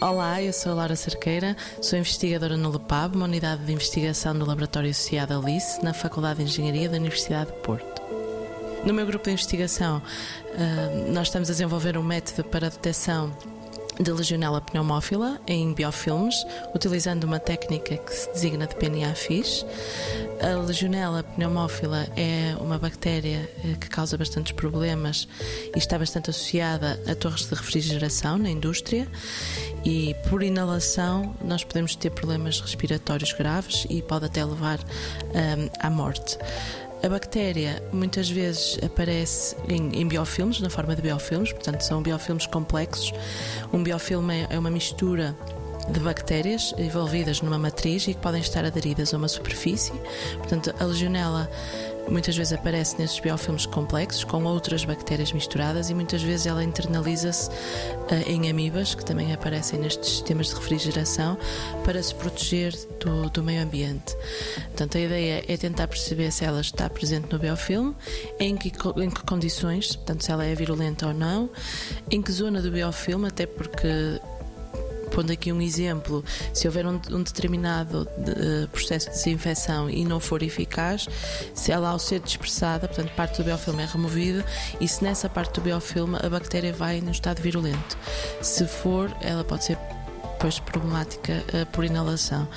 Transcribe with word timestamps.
Olá, 0.00 0.40
eu 0.40 0.52
sou 0.52 0.76
Laura 0.76 0.94
Cerqueira, 0.94 1.56
sou 1.82 1.98
investigadora 1.98 2.56
no 2.56 2.70
LEPAB, 2.70 3.16
uma 3.16 3.24
unidade 3.24 3.64
de 3.64 3.72
investigação 3.72 4.32
do 4.32 4.46
Laboratório 4.46 4.88
Associado 4.88 5.36
Alice, 5.36 5.82
na 5.84 5.92
Faculdade 5.92 6.38
de 6.38 6.44
Engenharia 6.44 6.88
da 6.88 6.98
Universidade 6.98 7.50
de 7.50 7.58
Porto. 7.58 8.00
No 8.84 8.94
meu 8.94 9.04
grupo 9.04 9.24
de 9.24 9.32
investigação, 9.32 10.00
eh, 10.54 11.10
nós 11.10 11.26
estamos 11.26 11.50
a 11.50 11.52
desenvolver 11.52 11.98
um 11.98 12.02
método 12.04 12.44
para 12.44 12.68
a 12.68 12.70
detecção 12.70 13.36
de 14.00 14.12
Legionella 14.12 14.60
pneumófila 14.60 15.40
em 15.46 15.72
biofilmes, 15.72 16.46
utilizando 16.74 17.24
uma 17.24 17.38
técnica 17.38 17.96
que 17.96 18.12
se 18.12 18.32
designa 18.32 18.66
de 18.66 18.74
PNA-FIS. 18.76 19.66
A 20.40 20.56
Legionella 20.60 21.22
pneumófila 21.22 22.06
é 22.16 22.56
uma 22.60 22.78
bactéria 22.78 23.50
eh, 23.64 23.74
que 23.80 23.88
causa 23.88 24.16
bastantes 24.16 24.52
problemas 24.52 25.26
e 25.74 25.78
está 25.78 25.98
bastante 25.98 26.30
associada 26.30 27.00
a 27.08 27.14
torres 27.14 27.48
de 27.48 27.54
refrigeração 27.54 28.38
na 28.38 28.50
indústria 28.50 29.08
e 29.84 30.14
por 30.28 30.42
inalação 30.42 31.34
nós 31.44 31.64
podemos 31.64 31.96
ter 31.96 32.10
problemas 32.10 32.60
respiratórios 32.60 33.32
graves 33.32 33.86
e 33.90 34.02
pode 34.02 34.26
até 34.26 34.44
levar 34.44 34.78
um, 34.78 35.70
à 35.80 35.90
morte. 35.90 36.38
A 37.02 37.08
bactéria 37.08 37.80
muitas 37.92 38.28
vezes 38.28 38.76
aparece 38.84 39.56
em, 39.68 40.00
em, 40.00 40.08
biofilmes, 40.08 40.60
na 40.60 40.68
forma 40.68 40.96
de 40.96 41.02
biofilmes, 41.02 41.52
portanto 41.52 41.82
são 41.82 42.02
biofilmes 42.02 42.46
complexos. 42.46 43.12
Um 43.72 43.82
biofilme 43.82 44.34
é, 44.34 44.46
é 44.50 44.58
uma 44.58 44.70
mistura 44.70 45.36
de 45.90 46.00
bactérias 46.00 46.74
envolvidas 46.76 47.40
numa 47.40 47.58
matriz 47.58 48.06
e 48.08 48.14
que 48.14 48.20
podem 48.20 48.40
estar 48.40 48.64
aderidas 48.64 49.14
a 49.14 49.16
uma 49.16 49.28
superfície. 49.28 49.92
Portanto, 50.38 50.74
a 50.78 50.84
legionela 50.84 51.48
muitas 52.10 52.36
vezes 52.36 52.52
aparece 52.52 52.98
nesses 52.98 53.18
biofilmes 53.20 53.66
complexos 53.66 54.24
com 54.24 54.44
outras 54.44 54.84
bactérias 54.84 55.32
misturadas 55.32 55.90
e 55.90 55.94
muitas 55.94 56.22
vezes 56.22 56.46
ela 56.46 56.62
internaliza-se 56.62 57.50
uh, 57.50 57.54
em 58.26 58.50
amibas 58.50 58.94
que 58.94 59.04
também 59.04 59.32
aparecem 59.32 59.78
nestes 59.78 60.08
sistemas 60.10 60.48
de 60.48 60.54
refrigeração 60.54 61.38
para 61.84 62.02
se 62.02 62.14
proteger 62.14 62.74
do, 63.00 63.30
do 63.30 63.42
meio 63.42 63.62
ambiente. 63.62 64.16
Portanto, 64.66 64.98
a 64.98 65.00
ideia 65.00 65.44
é 65.46 65.56
tentar 65.56 65.88
perceber 65.88 66.30
se 66.30 66.44
ela 66.44 66.60
está 66.60 66.88
presente 66.88 67.32
no 67.32 67.38
biofilme, 67.38 67.94
em 68.38 68.56
que, 68.56 68.68
em 68.68 69.10
que 69.10 69.22
condições, 69.24 69.96
portanto, 69.96 70.24
se 70.24 70.30
ela 70.30 70.44
é 70.44 70.54
virulenta 70.54 71.06
ou 71.08 71.14
não, 71.14 71.50
em 72.10 72.20
que 72.22 72.32
zona 72.32 72.60
do 72.62 72.70
biofilme, 72.70 73.28
até 73.28 73.46
porque 73.46 74.20
pondo 75.08 75.32
aqui 75.32 75.52
um 75.52 75.60
exemplo, 75.60 76.24
se 76.52 76.66
houver 76.66 76.86
um, 76.86 77.00
um 77.10 77.22
determinado 77.22 78.08
de, 78.18 78.30
uh, 78.30 78.68
processo 78.68 79.06
de 79.06 79.16
desinfecção 79.16 79.90
e 79.90 80.04
não 80.04 80.20
for 80.20 80.42
eficaz, 80.42 81.08
se 81.54 81.72
ela 81.72 81.90
ao 81.90 81.98
ser 81.98 82.20
dispersada, 82.20 82.86
portanto 82.88 83.12
parte 83.14 83.38
do 83.38 83.44
biofilme 83.44 83.82
é 83.82 83.86
removida 83.86 84.44
e 84.80 84.88
se 84.88 85.02
nessa 85.02 85.28
parte 85.28 85.54
do 85.54 85.60
biofilme 85.60 86.16
a 86.22 86.28
bactéria 86.28 86.72
vai 86.72 87.00
no 87.00 87.10
estado 87.10 87.40
virulento. 87.40 87.96
Se 88.40 88.66
for, 88.66 89.10
ela 89.20 89.44
pode 89.44 89.64
ser 89.64 89.78
depois 90.38 90.60
problemática 90.60 91.44
uh, 91.52 91.66
por 91.66 91.84
inalação. 91.84 92.48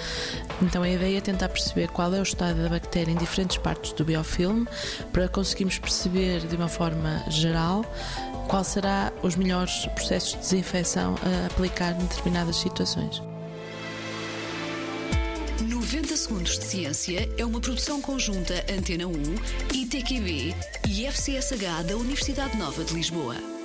Então 0.62 0.84
a 0.84 0.90
ideia 0.90 1.18
é 1.18 1.22
tentar 1.22 1.50
perceber 1.50 1.88
qual 1.88 2.14
é 2.14 2.20
o 2.20 2.24
estado 2.24 2.62
da 2.62 2.70
bactéria 2.70 3.12
em 3.12 3.16
diferentes 3.16 3.58
partes 3.58 3.92
do 3.94 4.06
biofilme 4.06 4.68
para 5.12 5.28
conseguirmos 5.28 5.80
perceber 5.80 6.42
de 6.42 6.56
uma 6.56 6.68
forma 6.68 7.24
geral 7.28 7.84
qual 8.52 8.66
será 8.66 9.14
os 9.24 9.38
melhores 9.38 9.86
processos 9.96 10.34
de 10.34 10.40
desinfecção 10.40 11.16
a 11.24 11.46
aplicar 11.46 11.94
em 11.94 12.06
determinadas 12.06 12.58
situações. 12.58 13.24
90 15.62 16.18
Segundos 16.18 16.60
de 16.60 16.66
Ciência 16.66 17.30
é 17.38 17.46
uma 17.46 17.62
produção 17.62 18.02
conjunta 18.02 18.66
Antena 18.70 19.08
1, 19.08 19.14
ITQB 19.74 20.54
e 20.90 21.06
FCSH 21.08 21.84
da 21.88 21.96
Universidade 21.96 22.58
Nova 22.58 22.84
de 22.84 22.94
Lisboa. 22.94 23.61